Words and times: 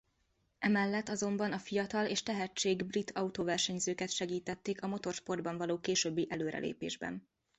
Emellett 0.59 1.09
azonban 1.09 1.51
a 1.51 1.57
fiatal 1.59 2.05
és 2.05 2.23
tehetség 2.23 2.85
brit 2.85 3.11
autóversenyzőket 3.11 4.09
segítették 4.11 4.83
a 4.83 4.87
motorsportban 4.87 5.57
való 5.57 5.79
későbbi 5.79 6.27
előrelépésben. 6.29 7.27